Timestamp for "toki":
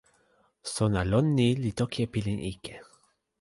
1.79-1.99